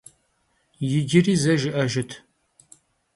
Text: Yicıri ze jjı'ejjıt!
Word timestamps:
Yicıri 0.89 1.35
ze 1.41 1.53
jjı'ejjıt! 1.61 2.11